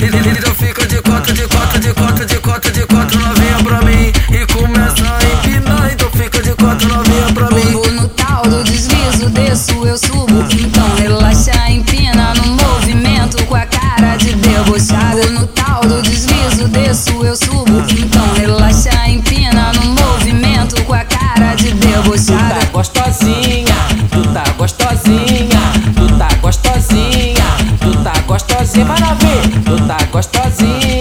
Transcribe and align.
Então 0.00 0.54
fica 0.54 0.86
de 0.86 1.02
quatro, 1.02 1.32
de 1.32 1.42
quatro, 1.48 1.80
de 1.80 1.92
quatro, 1.92 2.24
de 2.24 2.38
quatro, 2.38 2.70
de 2.70 2.86
quatro 2.86 3.18
novinha 3.18 3.58
pra 3.64 3.82
mim. 3.82 4.12
E 4.30 4.46
começa 4.52 5.02
a 5.02 5.24
empinar 5.24 5.92
Então 5.92 6.08
fica 6.12 6.40
de 6.40 6.54
quatro 6.54 6.88
novinha 6.88 7.32
pra 7.34 7.50
mim. 7.50 7.72
Vou 7.72 7.92
no 7.92 8.08
tal 8.10 8.42
do 8.42 8.62
deslizo, 8.62 9.28
desço, 9.30 9.84
eu 9.84 9.98
subo. 9.98 10.46
Então 10.52 10.87
cima 28.68 28.94
novinha, 29.00 29.62
tu 29.64 29.86
tá 29.86 29.96
gostosinha. 30.12 30.97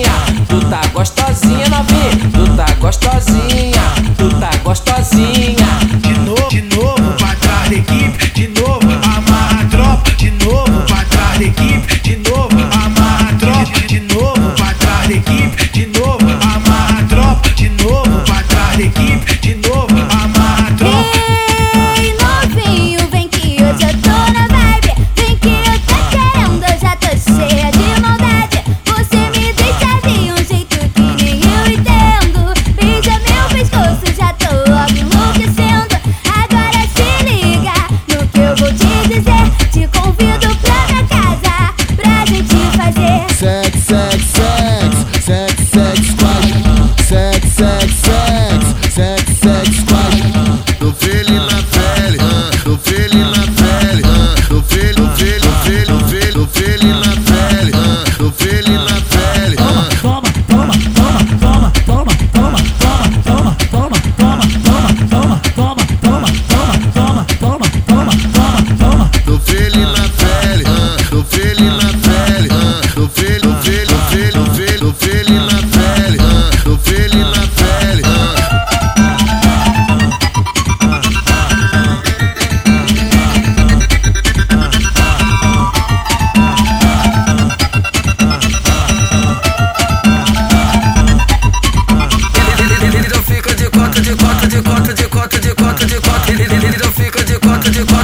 sex. 43.37 44.06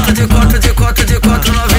quatro, 0.03 0.13
de 0.13 0.27
quatro, 0.27 0.59
de 0.59 0.73
quatro, 0.73 1.05
de 1.05 1.19
quatro. 1.19 1.72